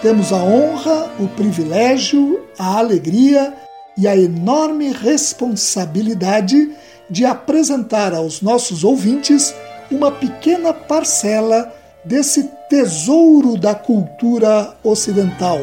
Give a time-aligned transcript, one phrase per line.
[0.00, 3.54] temos a honra, o privilégio, a alegria
[3.96, 6.70] e a enorme responsabilidade
[7.10, 9.54] de apresentar aos nossos ouvintes
[9.90, 11.72] uma pequena parcela
[12.04, 15.58] desse tesouro da cultura ocidental,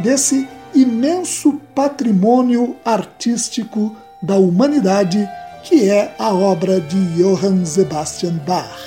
[0.00, 5.26] desse imenso patrimônio artístico da humanidade
[5.62, 8.78] que é a obra de Johann Sebastian Bach.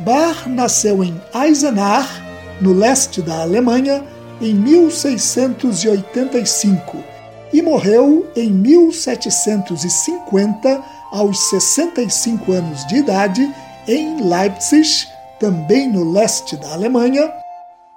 [0.00, 2.31] Bach nasceu em Eisenach
[2.62, 4.02] no leste da Alemanha,
[4.40, 7.12] em 1685
[7.52, 13.54] e morreu em 1750, aos 65 anos de idade,
[13.86, 15.06] em Leipzig,
[15.38, 17.30] também no leste da Alemanha,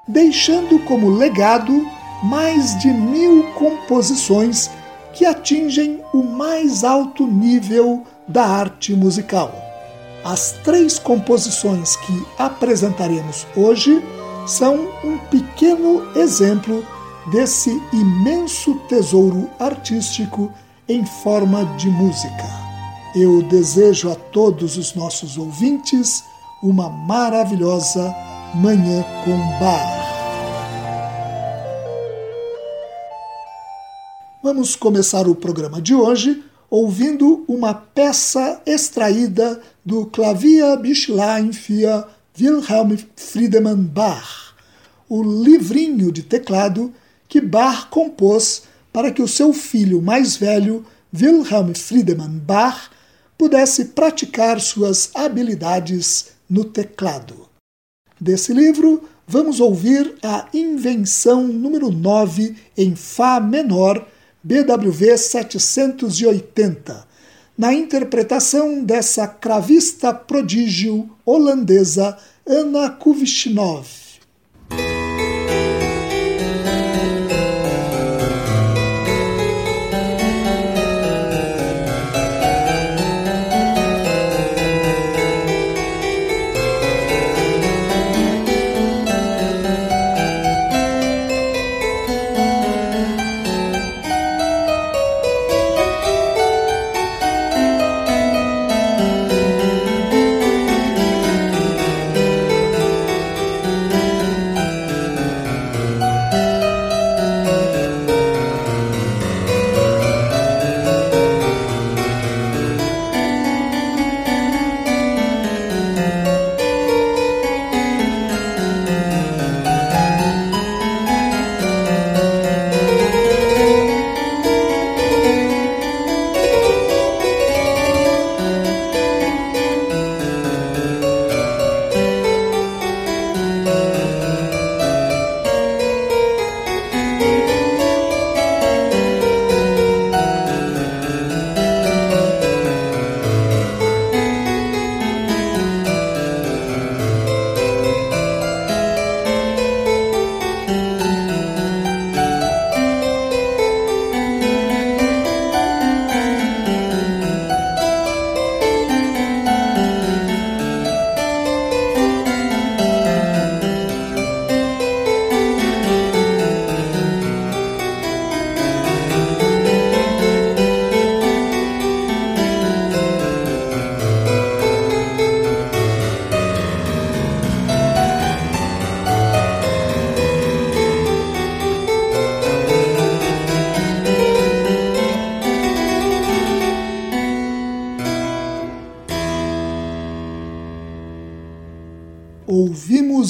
[0.07, 1.87] deixando como legado
[2.23, 4.69] mais de mil composições
[5.13, 9.55] que atingem o mais alto nível da arte musical.
[10.23, 14.03] As três composições que apresentaremos hoje
[14.45, 16.85] são um pequeno exemplo
[17.31, 20.53] desse imenso tesouro artístico
[20.87, 22.45] em forma de música.
[23.15, 26.23] Eu desejo a todos os nossos ouvintes
[26.61, 28.13] uma maravilhosa
[28.53, 30.05] Manhã com Bar.
[34.43, 42.05] Vamos começar o programa de hoje ouvindo uma peça extraída do Clavier Bischlein für
[42.37, 44.53] Wilhelm Friedemann Bach,
[45.07, 46.93] o livrinho de teclado
[47.29, 52.89] que Bach compôs para que o seu filho mais velho, Wilhelm Friedemann Bach,
[53.37, 57.47] pudesse praticar suas habilidades no teclado.
[58.19, 64.05] Desse livro, vamos ouvir a Invenção número 9 em Fá menor,
[64.43, 67.14] BWV 780
[67.57, 72.17] na interpretação dessa cravista prodígio holandesa
[72.47, 74.04] Anna Kuvishnov.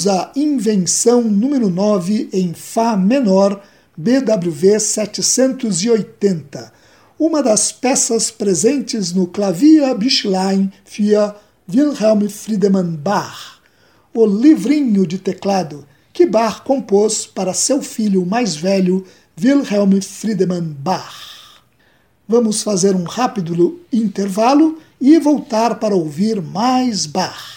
[0.08, 3.62] A Invenção número 9 em Fá menor,
[3.96, 6.72] BWV 780,
[7.18, 11.34] uma das peças presentes no Klavierbischlein für
[11.72, 13.60] Wilhelm Friedemann Bach,
[14.14, 19.04] o livrinho de teclado que Bach compôs para seu filho mais velho,
[19.42, 21.62] Wilhelm Friedemann Bach.
[22.28, 27.56] Vamos fazer um rápido intervalo e voltar para ouvir mais Bach.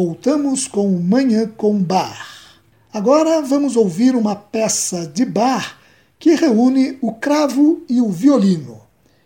[0.00, 2.60] Voltamos com Manhã com Bar.
[2.92, 5.76] Agora vamos ouvir uma peça de bar
[6.20, 8.80] que reúne o cravo e o violino.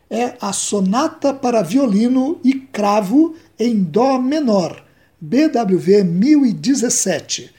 [0.08, 4.82] É a Sonata para Violino e Cravo em Dó menor,
[5.20, 7.52] BWV 1017,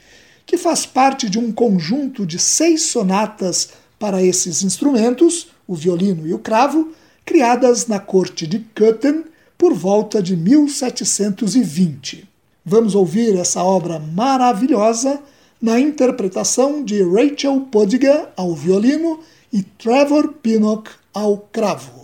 [0.43, 6.33] que faz parte de um conjunto de seis sonatas para esses instrumentos, o violino e
[6.33, 6.91] o cravo,
[7.23, 9.25] criadas na corte de Köthen
[9.55, 12.32] por volta de 1720.
[12.65, 15.21] Vamos ouvir essa obra maravilhosa
[15.61, 19.19] na interpretação de Rachel Podiger ao violino
[19.51, 22.02] e Trevor Pinnock ao cravo.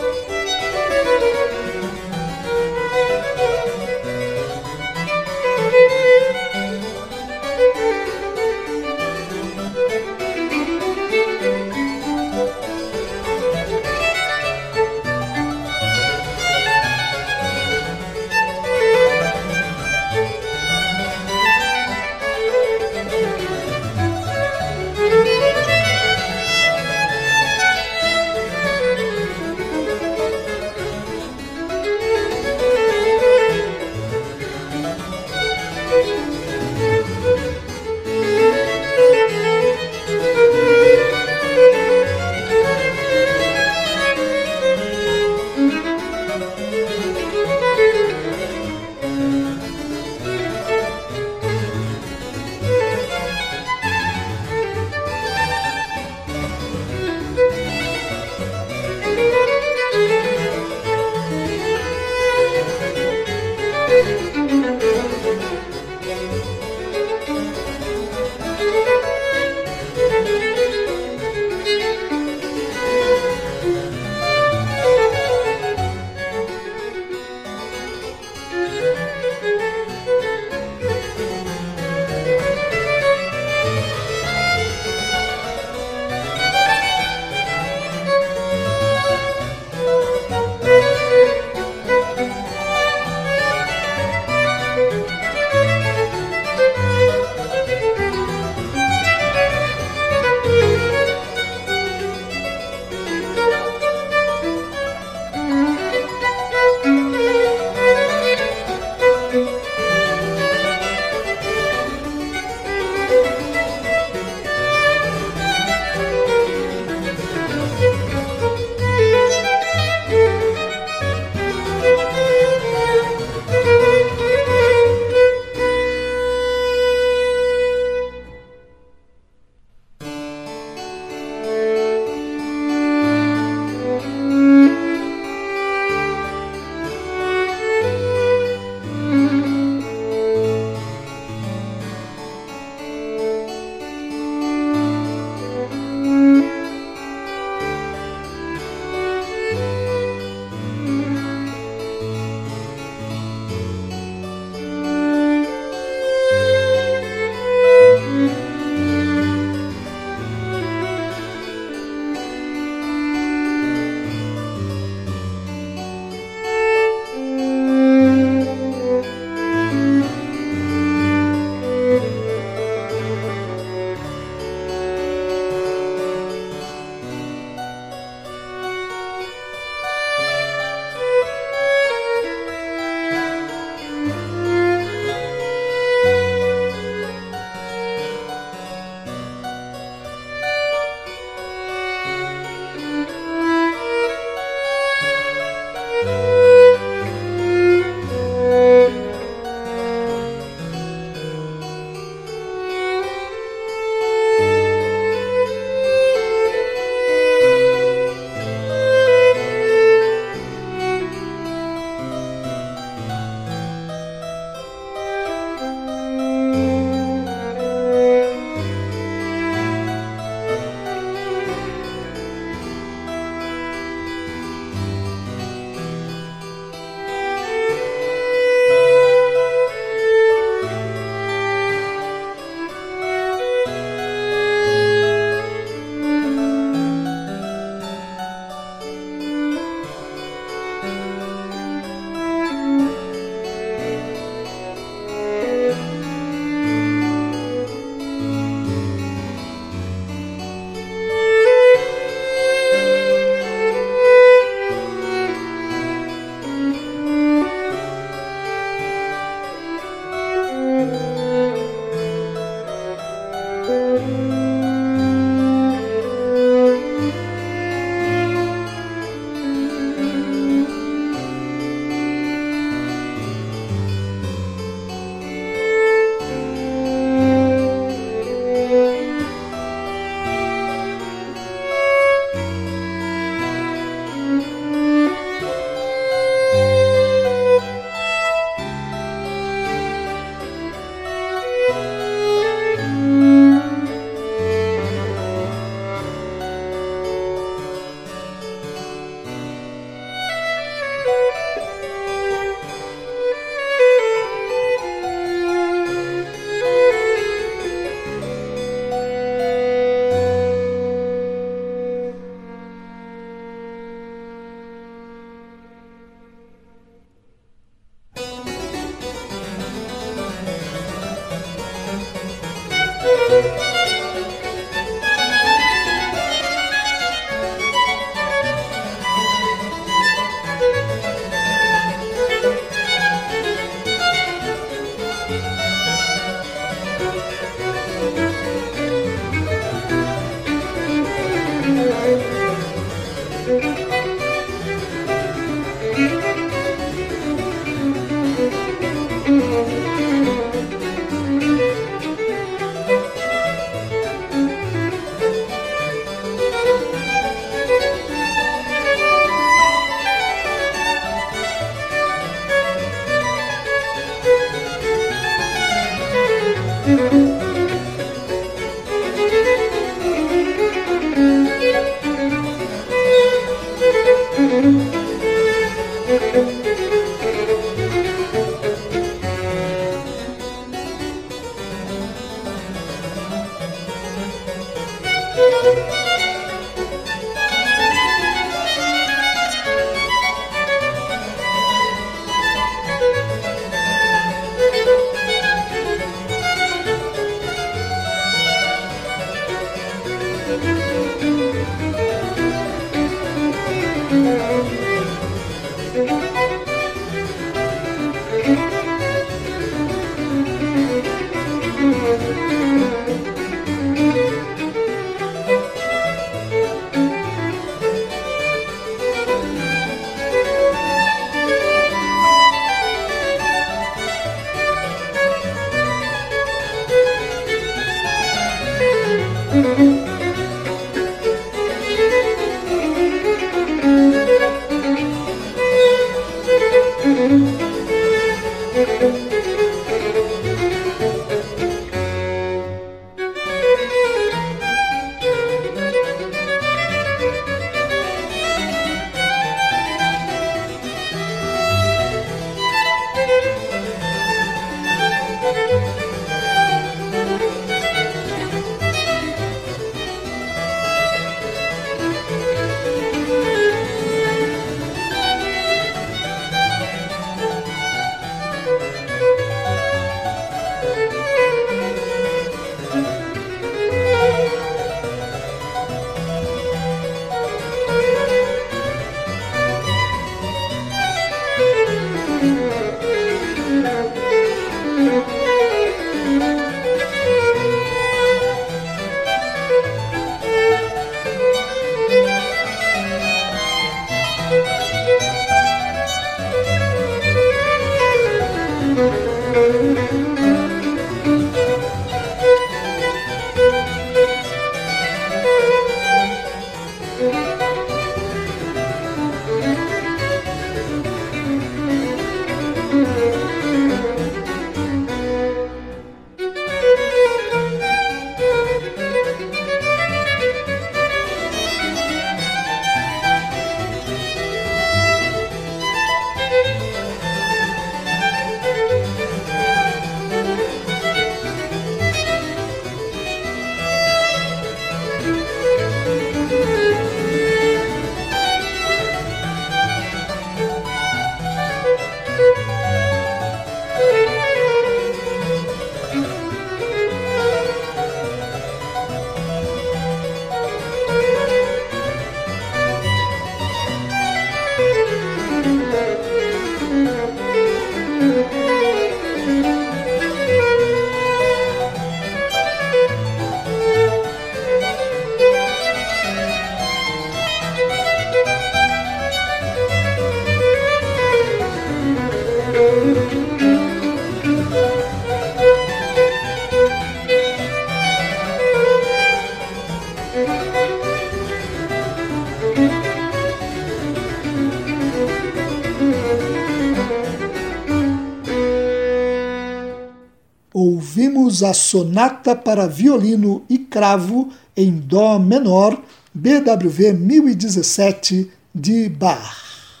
[591.12, 596.00] Ouvimos a Sonata para Violino e Cravo em Dó menor,
[596.32, 600.00] BWV 1017 de Bach.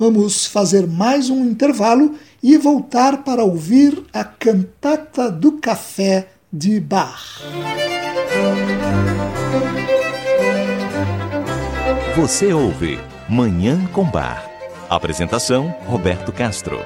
[0.00, 7.42] Vamos fazer mais um intervalo e voltar para ouvir a Cantata do Café de Bach.
[12.16, 14.50] Você ouve Manhã com Bar.
[14.88, 16.78] Apresentação: Roberto Castro.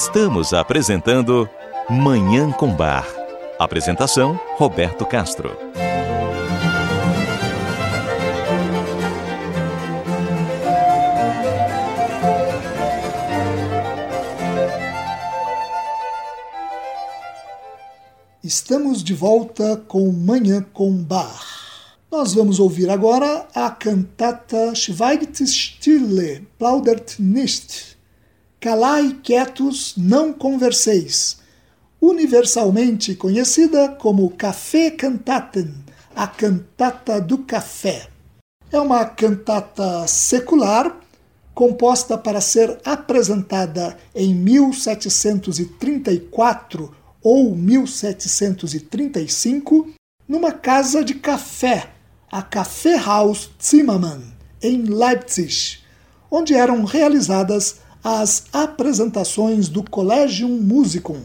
[0.00, 1.50] Estamos apresentando
[1.90, 3.04] Manhã com Bar.
[3.58, 5.50] Apresentação: Roberto Castro.
[18.40, 21.44] Estamos de volta com Manhã com Bar.
[22.08, 27.97] Nós vamos ouvir agora a cantata Schweigt Stille, Plaudert nicht,
[28.60, 31.38] Calai quietos, não converseis,
[32.00, 35.72] universalmente conhecida como Café Cantaten,
[36.12, 38.08] a cantata do café.
[38.72, 40.98] É uma cantata secular
[41.54, 46.92] composta para ser apresentada em 1734
[47.22, 49.88] ou 1735
[50.28, 51.90] numa casa de café,
[52.28, 55.78] a Kaffeehaus Zimmermann, em Leipzig,
[56.28, 61.22] onde eram realizadas as apresentações do Collegium Musicum,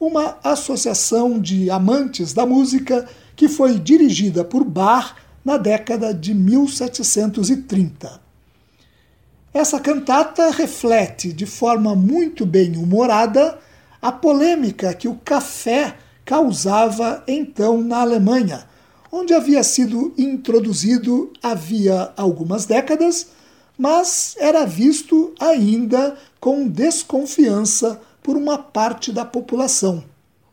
[0.00, 8.20] uma associação de amantes da música que foi dirigida por Bach na década de 1730.
[9.52, 13.58] Essa cantata reflete de forma muito bem humorada
[14.00, 18.64] a polêmica que o café causava então na Alemanha,
[19.10, 23.28] onde havia sido introduzido havia algumas décadas,
[23.80, 30.04] mas era visto ainda com desconfiança por uma parte da população.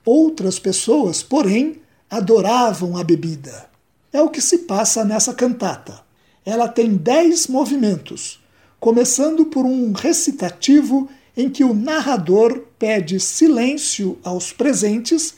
[0.06, 3.70] Outras pessoas, porém, adoravam a bebida.
[4.14, 6.00] É o que se passa nessa cantata.
[6.46, 8.40] Ela tem dez movimentos,
[8.80, 15.34] começando por um recitativo em que o narrador pede silêncio aos presentes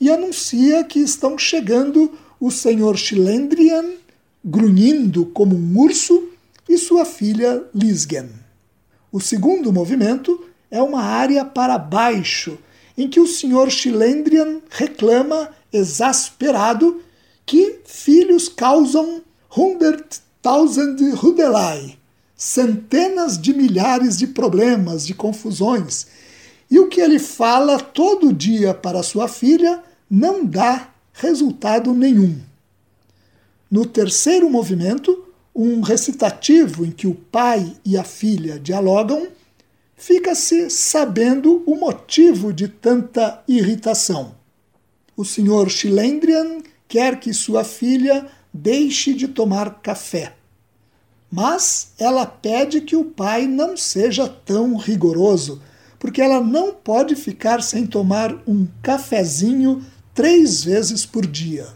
[0.00, 3.92] e anuncia que estão chegando o senhor Schlendrian,
[4.44, 6.27] grunhindo como um urso,
[6.68, 8.28] e sua filha Lisgen.
[9.10, 12.58] O segundo movimento é uma área para baixo,
[12.96, 17.00] em que o senhor Schlendrian reclama, exasperado,
[17.46, 19.22] que filhos causam
[19.56, 21.96] hunderttausend Rudelei,
[22.36, 26.06] centenas de milhares de problemas, de confusões,
[26.70, 32.38] e o que ele fala todo dia para sua filha não dá resultado nenhum.
[33.70, 35.27] No terceiro movimento,
[35.58, 39.26] um recitativo em que o pai e a filha dialogam,
[39.96, 44.36] fica-se sabendo o motivo de tanta irritação.
[45.16, 50.34] O senhor Schlendrian quer que sua filha deixe de tomar café.
[51.28, 55.60] Mas ela pede que o pai não seja tão rigoroso,
[55.98, 61.66] porque ela não pode ficar sem tomar um cafezinho três vezes por dia.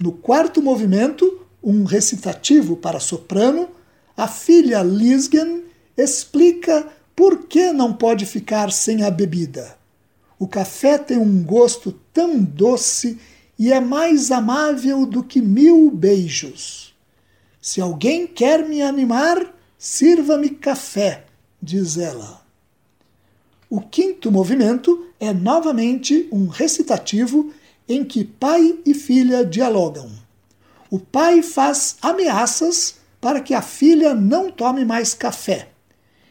[0.00, 3.68] No quarto movimento, um recitativo para soprano,
[4.16, 5.64] a filha Lisgen
[5.96, 9.76] explica por que não pode ficar sem a bebida.
[10.38, 13.18] O café tem um gosto tão doce
[13.58, 16.94] e é mais amável do que mil beijos.
[17.60, 21.24] Se alguém quer me animar, sirva-me café,
[21.62, 22.42] diz ela.
[23.70, 27.52] O quinto movimento é novamente um recitativo
[27.88, 30.23] em que pai e filha dialogam.
[30.94, 35.70] O pai faz ameaças para que a filha não tome mais café.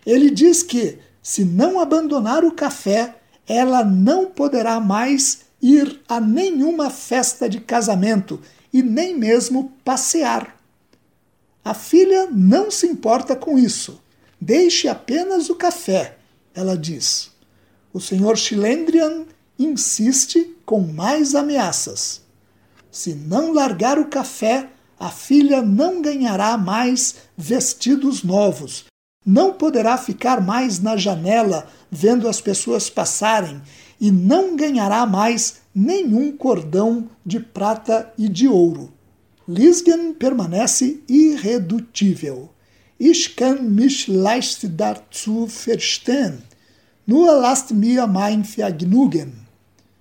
[0.05, 3.13] Ele diz que, se não abandonar o café,
[3.45, 8.39] ela não poderá mais ir a nenhuma festa de casamento
[8.71, 10.57] e nem mesmo passear.
[11.61, 14.01] A filha não se importa com isso.
[14.39, 16.15] Deixe apenas o café,
[16.55, 17.31] ela diz.
[17.91, 19.25] O senhor Schlendrian
[19.59, 22.22] insiste com mais ameaças.
[22.93, 28.85] Se não largar o café, a filha não ganhará mais vestidos novos,
[29.25, 33.59] não poderá ficar mais na janela vendo as pessoas passarem
[33.99, 38.93] e não ganhará mais nenhum cordão de prata e de ouro.
[39.47, 42.51] Lisgen permanece irredutível.
[42.99, 46.43] Ich kann mich leicht dazu verstehen.
[47.07, 49.33] Nur lasst mir mein Vergnügen.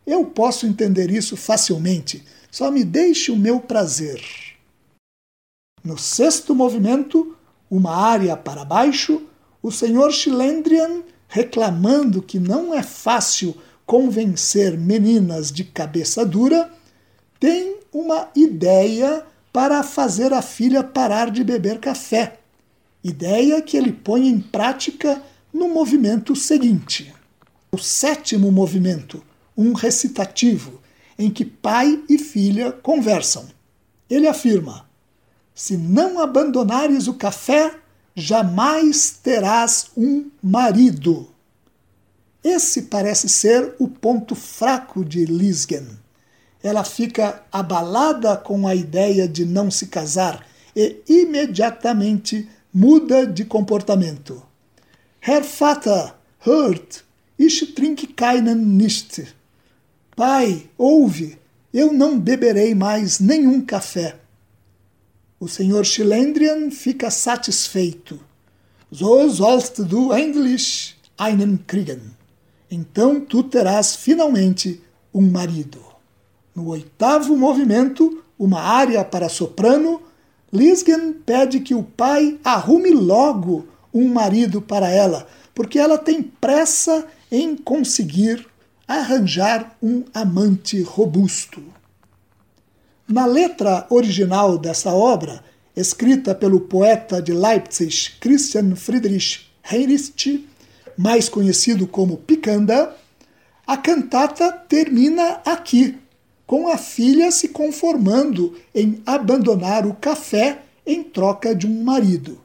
[0.06, 4.22] Eu posso entender isso facilmente, só me deixe o meu prazer.
[5.82, 7.34] No sexto movimento,
[7.70, 9.22] uma área para baixo,
[9.62, 16.70] o senhor Schlendrian, reclamando que não é fácil convencer meninas de cabeça dura,
[17.40, 22.38] tem uma ideia para fazer a filha parar de beber café.
[23.02, 27.12] Ideia que ele põe em prática no movimento seguinte.
[27.72, 29.24] O sétimo movimento,
[29.56, 30.81] um recitativo,
[31.18, 33.46] em que pai e filha conversam.
[34.08, 34.86] Ele afirma:
[35.54, 37.74] se não abandonares o café,
[38.14, 41.28] jamais terás um marido.
[42.42, 45.86] Esse parece ser o ponto fraco de Lisgen.
[46.62, 54.42] Ela fica abalada com a ideia de não se casar e imediatamente muda de comportamento.
[55.20, 57.04] Herr Vater, hört,
[57.38, 59.22] ich trinke keinen nicht.
[60.14, 61.38] Pai, ouve,
[61.72, 64.16] eu não beberei mais nenhum café.
[65.40, 68.20] O senhor Schlendrian fica satisfeito.
[68.92, 72.14] So sollst du endlich einen kriegen.
[72.70, 74.82] Então tu terás finalmente
[75.14, 75.78] um marido.
[76.54, 80.02] No oitavo movimento, uma área para soprano,
[80.52, 87.06] Lisgen pede que o pai arrume logo um marido para ela, porque ela tem pressa
[87.30, 88.46] em conseguir
[88.86, 91.62] arranjar um amante robusto.
[93.08, 95.42] Na letra original dessa obra,
[95.76, 100.48] escrita pelo poeta de Leipzig Christian Friedrich Heinrich,
[100.96, 102.94] mais conhecido como Picanda,
[103.66, 105.98] a cantata termina aqui,
[106.46, 112.40] com a filha se conformando em abandonar o café em troca de um marido.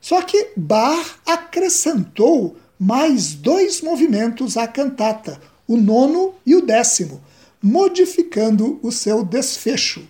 [0.00, 7.20] Só que Bach acrescentou mais dois movimentos à cantata, o nono e o décimo,
[7.62, 10.06] modificando o seu desfecho.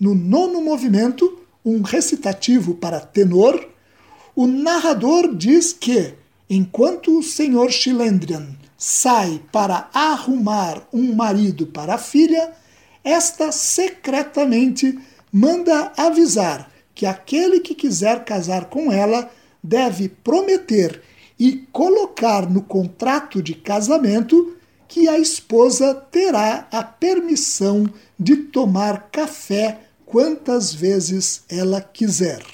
[0.00, 3.68] No nono movimento, um recitativo para tenor,
[4.34, 6.14] o narrador diz que,
[6.48, 12.52] enquanto o senhor Schilendrian sai para arrumar um marido para a filha,
[13.04, 14.98] esta secretamente
[15.32, 19.30] manda avisar que aquele que quiser casar com ela
[19.62, 21.00] deve prometer
[21.42, 29.80] e colocar no contrato de casamento que a esposa terá a permissão de tomar café
[30.06, 32.44] quantas vezes ela quiser.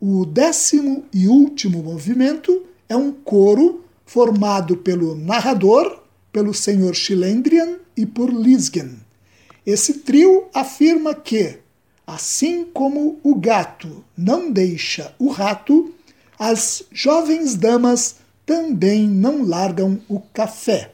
[0.00, 6.94] O décimo e último movimento é um coro formado pelo narrador, pelo Sr.
[6.94, 8.98] Schilendrian e por Lisgen.
[9.64, 11.60] Esse trio afirma que,
[12.04, 15.94] assim como o gato não deixa o rato,
[16.38, 20.92] as jovens damas também não largam o café.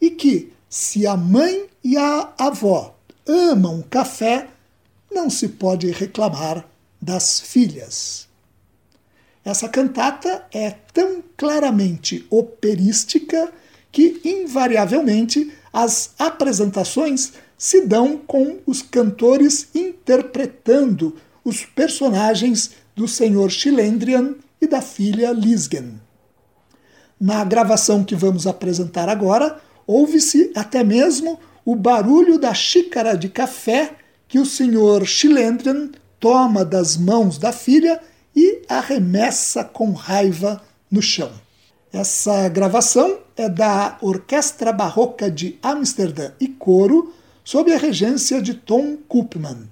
[0.00, 4.48] E que, se a mãe e a avó amam café,
[5.10, 6.66] não se pode reclamar
[7.00, 8.28] das filhas.
[9.44, 13.52] Essa cantata é tão claramente operística
[13.90, 24.34] que, invariavelmente, as apresentações se dão com os cantores interpretando os personagens do senhor Schilendrian
[24.62, 26.00] e da filha Lisgen.
[27.20, 33.96] Na gravação que vamos apresentar agora, ouve-se até mesmo o barulho da xícara de café
[34.28, 38.00] que o senhor Schilendrian toma das mãos da filha
[38.34, 41.30] e arremessa com raiva no chão.
[41.92, 47.12] Essa gravação é da Orquestra Barroca de Amsterdã e Coro,
[47.44, 49.68] sob a regência de Tom Koopman,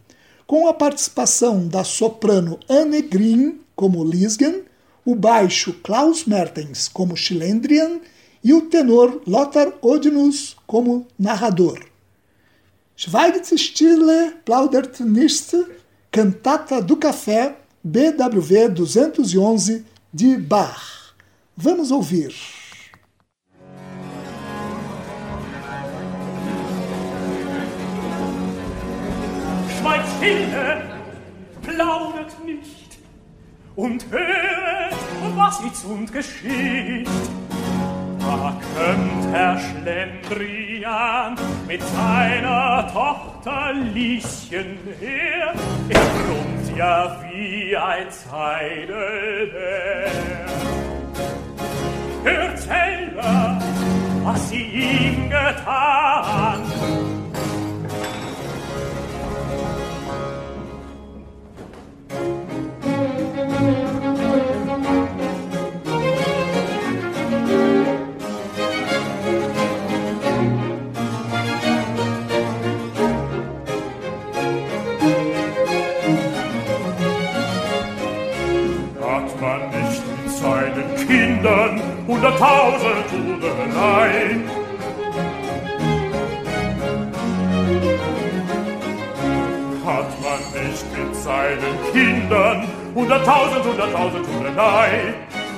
[0.46, 4.64] com a participação da soprano Anne Green como Lisgen,
[5.04, 8.00] o baixo Klaus Mertens como Schilendrian
[8.42, 11.80] e o tenor Lothar Odinus como narrador.
[12.96, 15.54] Schweigt stille, plaudert nicht,
[16.10, 21.14] Cantata do Café, BWV 211 de Bach.
[21.56, 22.34] Vamos ouvir.
[29.78, 30.82] Schweigt stille,
[31.62, 32.19] plaudert
[33.80, 34.94] und hört,
[35.36, 37.08] was jetzt und geschieht.
[38.18, 41.34] Da kommt Herr Schlendrian
[41.66, 45.54] mit seiner Tochter Lieschen her.
[45.88, 49.50] Er brummt ja wie ein Zeidelbär.
[52.24, 53.58] Erzähle,
[54.22, 57.19] was sie ihm getan.
[82.10, 84.36] Hunderttausend Tudelei.
[89.86, 95.14] Hat man nicht mit seinen Kindern hunderttausend, hunderttausend Tudelei.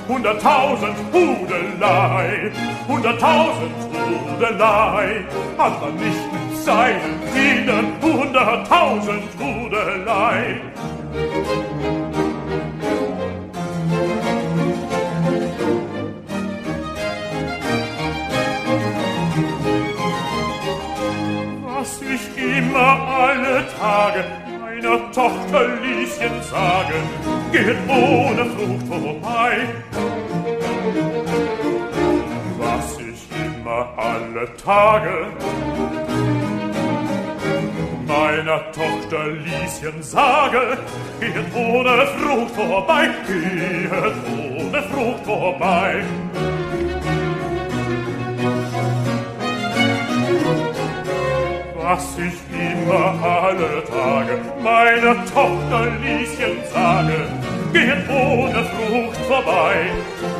[0.07, 2.51] Hunderttausend Hudelei,
[2.89, 5.23] hunderttausend Hudelei,
[5.57, 10.59] hat man nicht mit seinen Kindern hunderttausend Hudelei.
[22.35, 24.42] immer alle Tage
[24.83, 27.03] meiner Tochter Lieschen sagen,
[27.51, 29.67] geht ohne Frucht vorbei.
[32.57, 35.27] Was ich immer alle Tage
[38.05, 40.77] meiner Tochter Lieschen sage,
[41.19, 43.91] geht ohne Frucht vorbei, geht
[44.59, 46.03] ohne Frucht vorbei.
[51.83, 57.27] Was ich immer alle Tage meiner Tochter Lieschen sage,
[57.73, 59.91] geht ohne Frucht vorbei.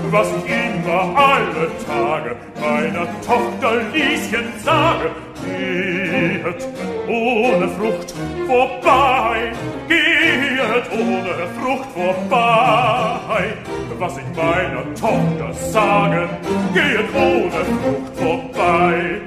[0.10, 5.12] Was ich immer alle Tage meiner Tochter Lieschen sage,
[5.44, 6.66] geht
[7.10, 8.14] ohne Frucht
[8.48, 9.52] vorbei,
[9.90, 13.54] geht ohne Frucht vorbei.
[14.00, 16.30] Was ich meiner Tochter sage,
[16.74, 19.22] geht ohne Frucht vorbei.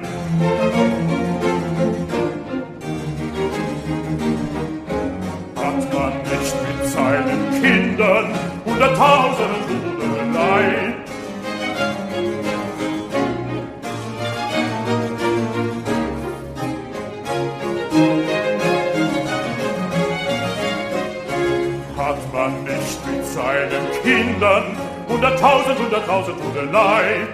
[8.77, 10.93] Hunderttausend Hudelei,
[21.97, 24.77] hat man nicht mit seinen Kindern
[25.09, 27.27] hunderttausend, hunderttausend Hudelei,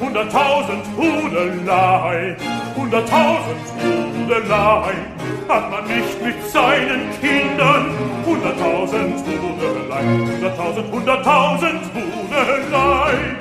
[0.00, 2.36] hunderttausend Hudelei,
[2.74, 4.94] hunderttausend Hudelei,
[5.48, 13.36] hat man nicht mit seinen Kindern hunderttausend Hudelei, hunderttausend, hunderttausend Hudelei.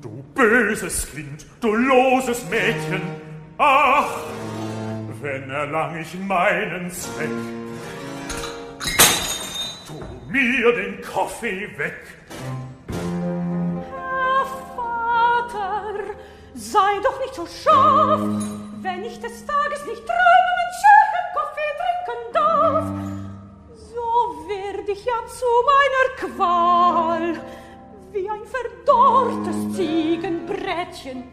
[0.00, 3.02] Du böses Kind, du loses Mädchen,
[3.58, 4.10] ach,
[5.20, 7.28] wenn erlang ich meinen Zweck.
[9.86, 9.94] Tu
[10.30, 11.96] mir den Kaffee weg,
[13.90, 14.46] Herr
[14.76, 15.94] Vater,
[16.54, 18.20] sei doch nicht so scharf,
[18.82, 22.84] wenn ich des Tages nicht träumen schönen Kaffee trinken darf.
[23.74, 27.40] So werd ich ja zu meiner Qual,
[28.12, 31.24] wie ein verdorrtes Ziegenbrettchen.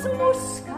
[0.00, 0.69] Rasmus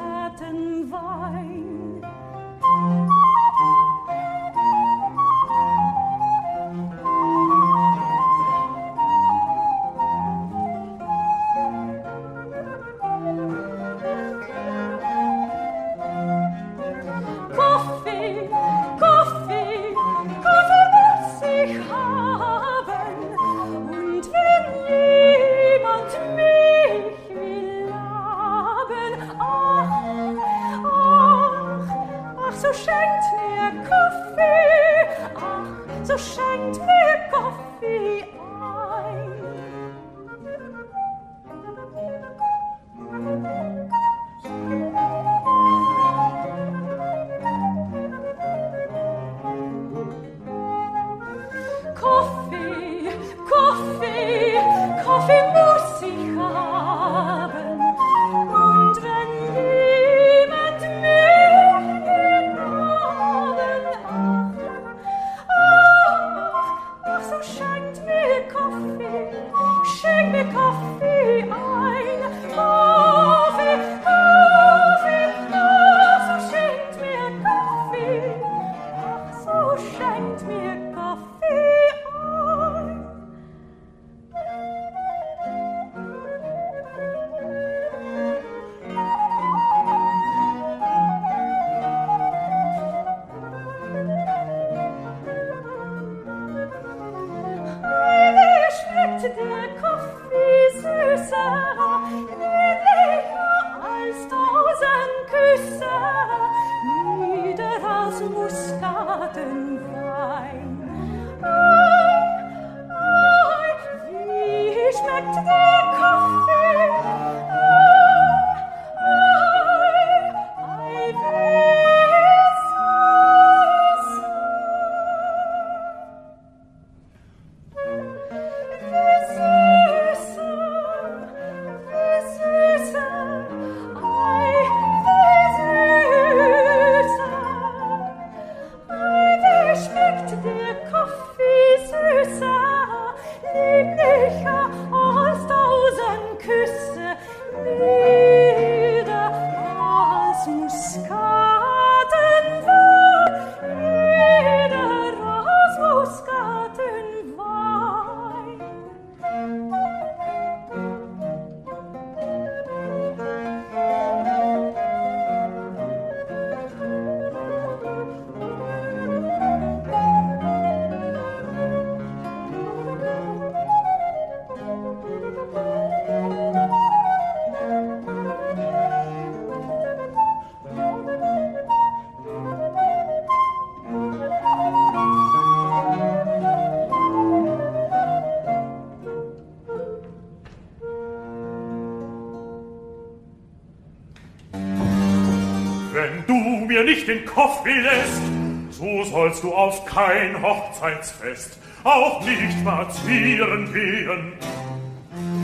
[197.71, 198.23] lässt,
[198.71, 204.33] so sollst du auf kein Hochzeitsfest auch nicht spazieren gehen.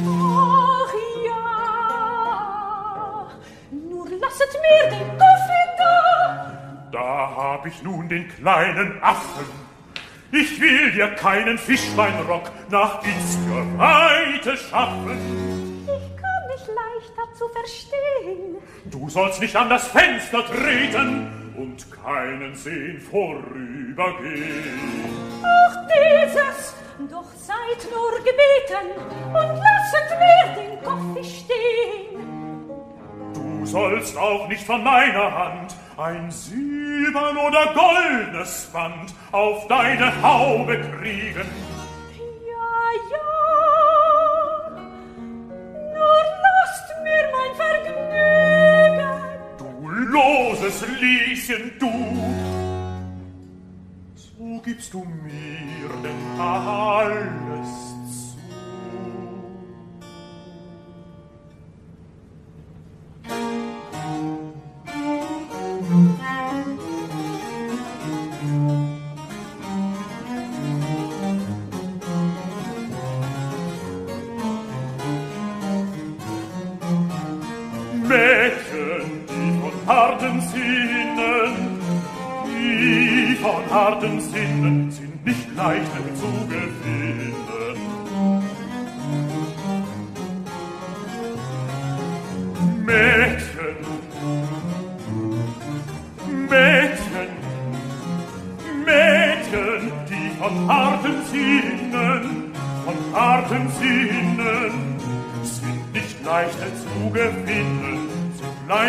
[0.06, 0.94] Ach
[1.26, 1.36] ja,
[3.70, 6.52] nur lasset mir den Kaffee da.
[6.92, 9.46] Da hab ich nun den kleinen Affen.
[10.30, 15.84] Ich will dir keinen Fischbeinrock nach Itzgerweite schaffen.
[15.84, 18.56] Ich kann mich leichter zu verstehen.
[18.84, 24.64] Du sollst nicht an das Fenster treten, und keinen sehen vorübergehen.
[25.42, 26.74] Auch dieses,
[27.10, 28.86] doch seid nur gebeten
[29.26, 32.68] und lasset mir den Kaffee stehen.
[33.34, 40.78] Du sollst auch nicht von meiner Hand ein silbern oder goldenes Band auf deine Haube
[40.78, 41.67] kriegen.
[50.68, 51.90] alles ließen du.
[54.16, 57.87] So gibst du mir denn alles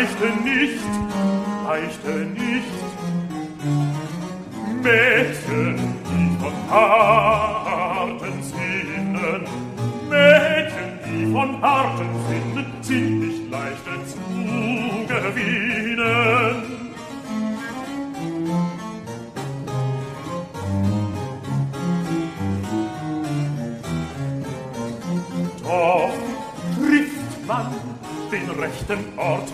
[0.00, 0.80] leichte nicht,
[1.66, 2.72] leichte nicht,
[4.82, 5.76] Mädchen,
[6.08, 9.44] die von harten Sinnen,
[10.08, 14.18] Mädchen, die von harten Sinnen, sind nicht leicht zu
[15.06, 16.62] gewinnen.
[25.62, 26.14] Doch
[26.74, 27.66] trifft man
[28.30, 29.52] den rechten Ort,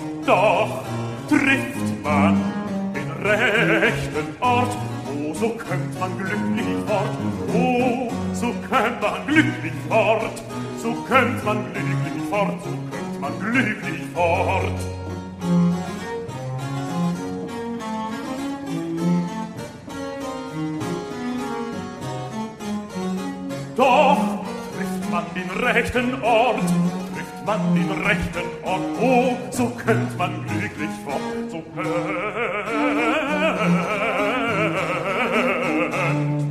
[9.26, 10.42] glücklich fort,
[10.82, 14.72] so könnt man glücklich fort, so könnt man glücklich fort.
[23.76, 24.44] Doch
[24.76, 26.60] trifft man den rechten Ort,
[27.14, 31.84] trifft man den rechten Ort, oh, so könnt man glücklich fort, so könnt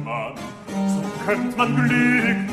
[0.06, 0.34] man,
[0.88, 2.45] so könnt man glücklich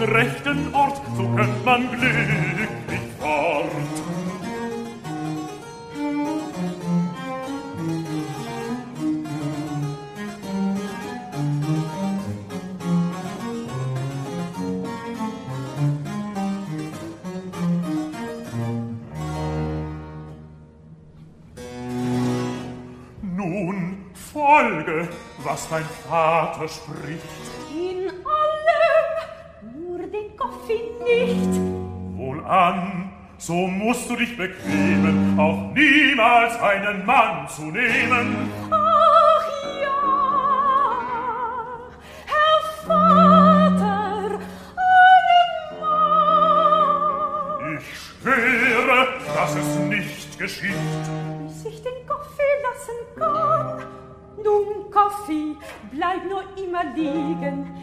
[0.00, 3.70] den rechten Ort, so könnte man glücklich fort.
[23.22, 27.83] Nun folge, was dein Vater spricht.
[29.72, 31.60] Nur den Kaffee nicht.
[32.16, 38.50] Wohlan, so musst du dich bequemen, auch niemals einen Mann zu nehmen.
[38.70, 39.46] Ach
[39.80, 40.00] ja,
[42.26, 44.40] Herr Vater,
[44.76, 47.78] einen Mann.
[47.78, 50.74] Ich schwöre, dass es nicht geschieht.
[51.46, 53.82] Bis ich den Kaffee lassen kann.
[54.42, 55.56] Nun, Kaffee,
[55.92, 57.73] bleib nur immer liegen.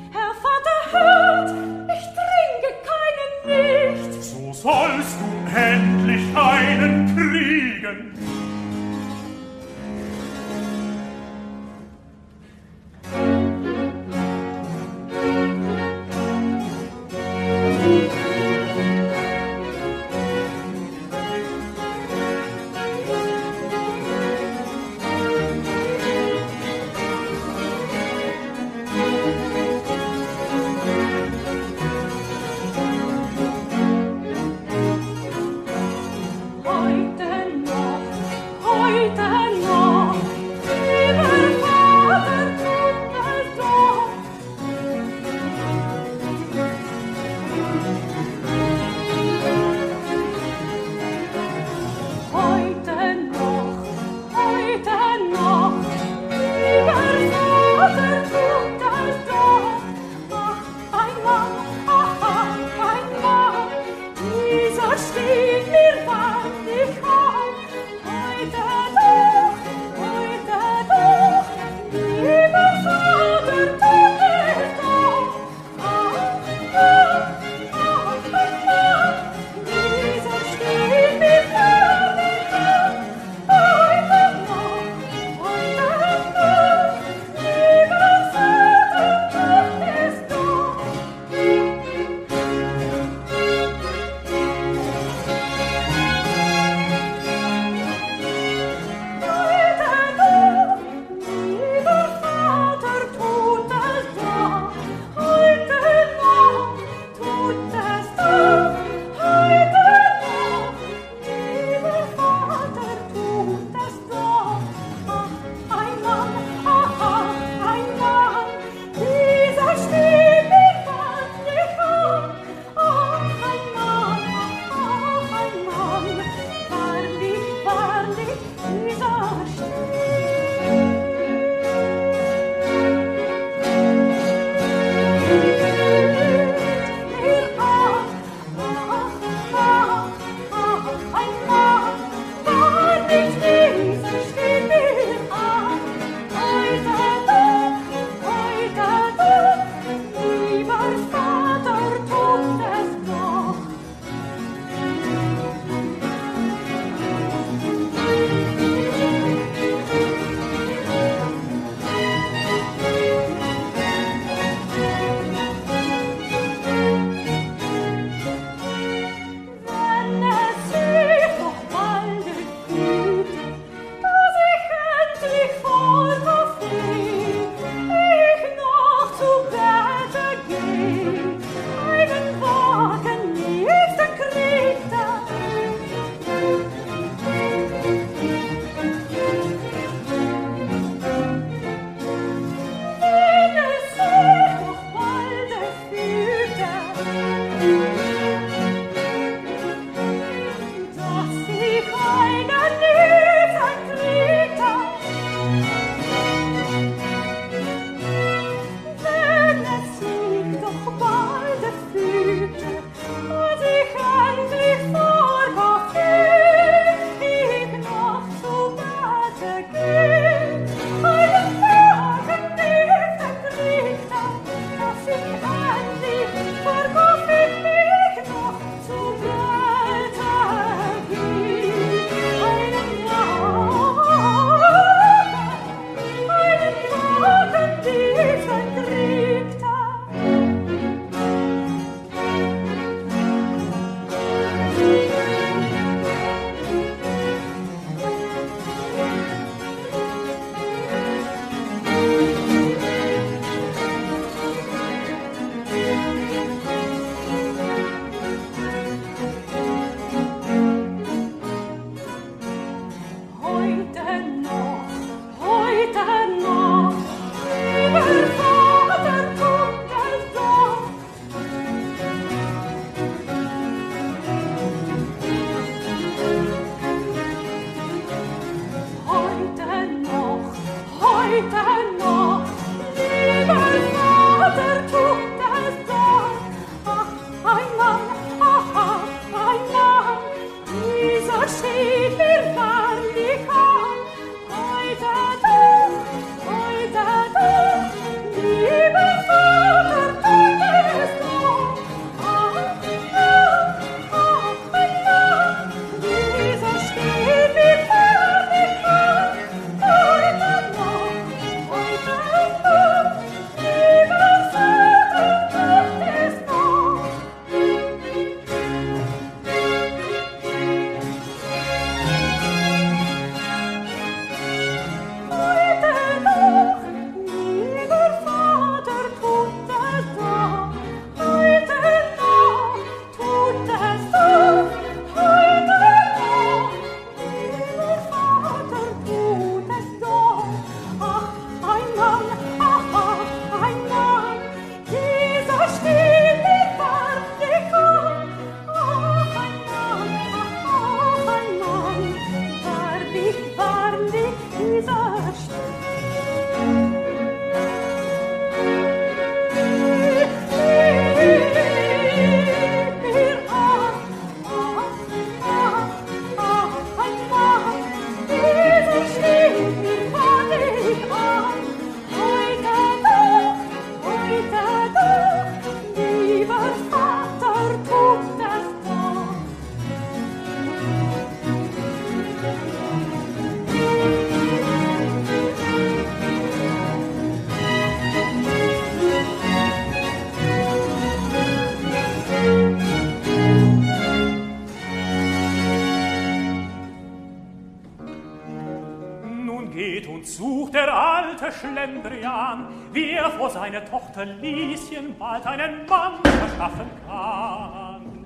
[404.21, 408.25] Tochter Lieschen bald einen Mann verschaffen kann.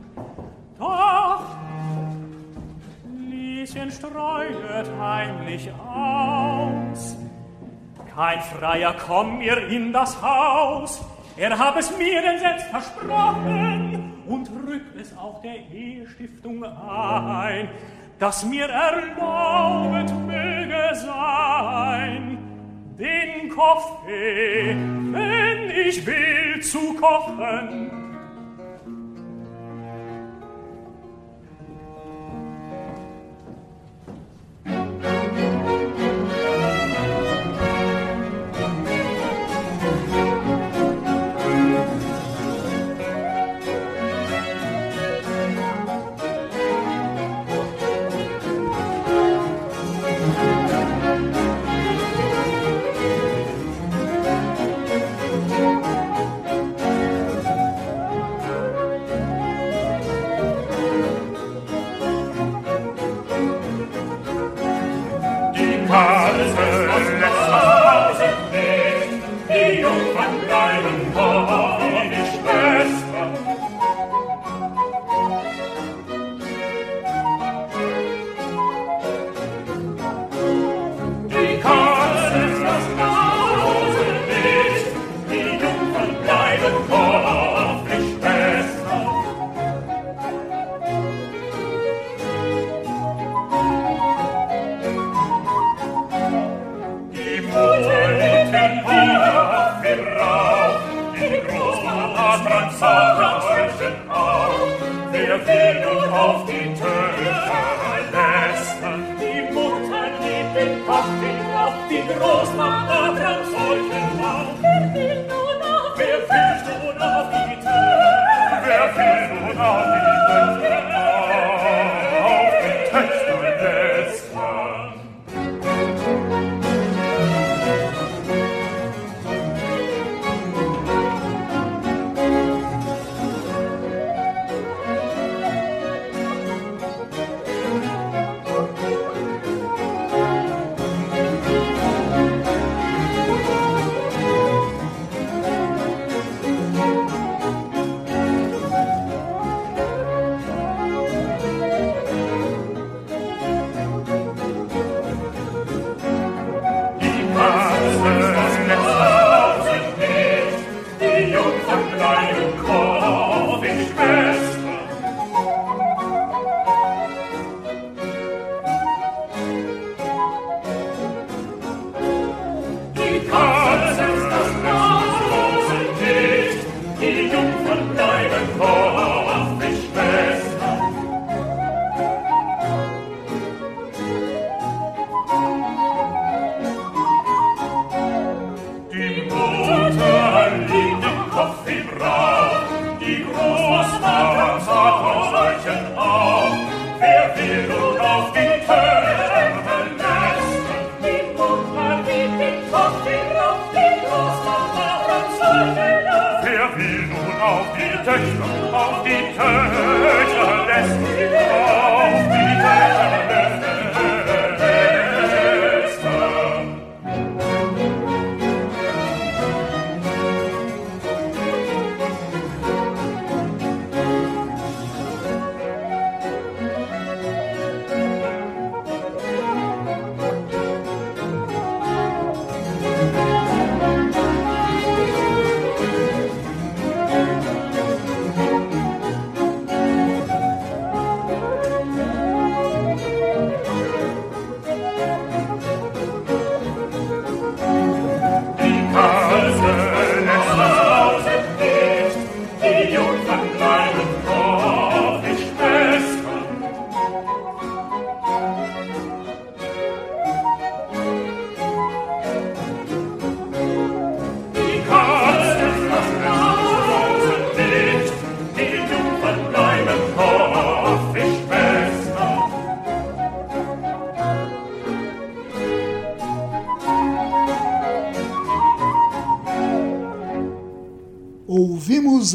[0.78, 1.42] Doch
[3.30, 7.18] Lieschen streuet heimlich aus.
[8.14, 11.04] Kein Freier komm mir in das Haus,
[11.38, 17.70] er hab es mir denn selbst versprochen und rückt es auch der Ehestiftung ein,
[18.20, 22.55] dass mir erlaubet möge sein,
[22.98, 24.76] den Kaffee,
[25.12, 28.05] wenn ich will zu kochen.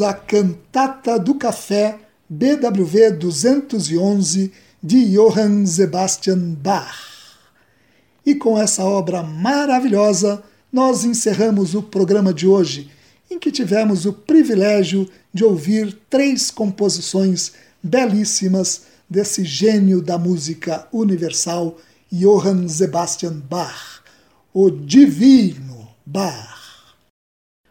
[0.03, 1.99] A Cantata do Café
[2.29, 7.11] BWV 211 de Johann Sebastian Bach.
[8.25, 12.89] E com essa obra maravilhosa, nós encerramos o programa de hoje,
[13.29, 21.77] em que tivemos o privilégio de ouvir três composições belíssimas desse gênio da música universal,
[22.11, 24.01] Johann Sebastian Bach,
[24.53, 26.60] o Divino Bach.